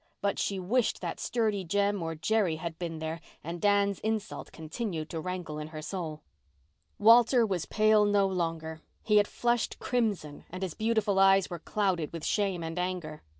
But 0.19 0.39
she 0.39 0.57
wished 0.59 0.99
that 1.01 1.19
sturdy 1.19 1.63
Jem 1.63 2.01
or 2.01 2.15
Jerry 2.15 2.55
had 2.55 2.79
been 2.79 2.97
there 2.97 3.21
and 3.43 3.61
Dan's 3.61 3.99
insult 3.99 4.51
continued 4.51 5.11
to 5.11 5.19
rankle 5.19 5.59
in 5.59 5.67
her 5.67 5.81
soul. 5.83 6.23
Walter 6.97 7.45
was 7.45 7.67
pale 7.67 8.03
no 8.03 8.25
longer. 8.25 8.81
He 9.03 9.17
had 9.17 9.27
flushed 9.27 9.77
crimson 9.77 10.43
and 10.49 10.63
his 10.63 10.73
beautiful 10.73 11.19
eyes 11.19 11.51
were 11.51 11.59
clouded 11.59 12.13
with 12.13 12.25
shame 12.25 12.63
and 12.63 12.79
anger. 12.79 13.21